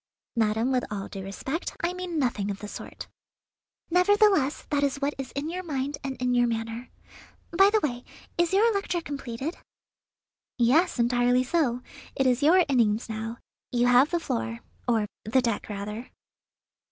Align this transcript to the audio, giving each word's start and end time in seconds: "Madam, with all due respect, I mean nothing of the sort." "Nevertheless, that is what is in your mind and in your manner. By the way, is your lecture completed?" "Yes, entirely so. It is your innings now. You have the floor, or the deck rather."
"Madam, 0.35 0.71
with 0.71 0.83
all 0.89 1.07
due 1.07 1.21
respect, 1.23 1.77
I 1.83 1.93
mean 1.93 2.17
nothing 2.17 2.49
of 2.49 2.57
the 2.57 2.67
sort." 2.67 3.07
"Nevertheless, 3.91 4.65
that 4.71 4.81
is 4.81 4.97
what 4.99 5.13
is 5.19 5.31
in 5.33 5.47
your 5.47 5.61
mind 5.61 5.99
and 6.03 6.19
in 6.19 6.33
your 6.33 6.47
manner. 6.47 6.89
By 7.55 7.69
the 7.69 7.81
way, 7.81 8.03
is 8.35 8.51
your 8.51 8.73
lecture 8.73 9.01
completed?" 9.01 9.57
"Yes, 10.57 10.97
entirely 10.97 11.43
so. 11.43 11.83
It 12.15 12.25
is 12.25 12.41
your 12.41 12.65
innings 12.67 13.09
now. 13.09 13.37
You 13.71 13.85
have 13.85 14.09
the 14.09 14.19
floor, 14.19 14.61
or 14.87 15.05
the 15.23 15.39
deck 15.39 15.69
rather." 15.69 16.09